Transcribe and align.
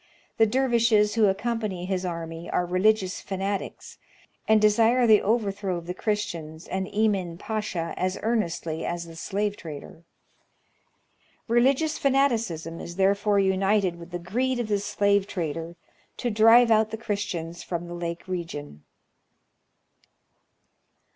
The 0.37 0.47
dervishes 0.47 1.13
who 1.13 1.31
acconipany 1.31 1.85
his 1.85 2.05
army 2.07 2.49
are 2.49 2.65
religious 2.65 3.21
fanatics, 3.21 3.99
and 4.47 4.59
desire 4.59 5.05
the 5.05 5.21
overthrow 5.21 5.77
of 5.77 5.85
the 5.85 5.93
Christians 5.93 6.67
and 6.67 6.87
Emin 6.91 7.37
Pacha 7.37 7.93
as 7.97 8.17
earnestly 8.23 8.83
as 8.83 9.05
the 9.05 9.15
slave 9.15 9.55
trader. 9.55 10.03
Religious 11.47 11.99
fanaticism 11.99 12.79
is 12.79 12.95
therefore 12.95 13.37
united 13.39 13.97
with 13.99 14.09
the 14.09 14.17
greed 14.17 14.59
of 14.59 14.69
the 14.69 14.79
slave 14.79 15.27
trader 15.27 15.75
to 16.17 16.31
drive 16.31 16.71
out 16.71 16.89
the 16.89 16.97
Christians 16.97 17.61
from 17.61 17.85
the 17.85 17.93
lake 17.93 18.27
region. 18.27 18.83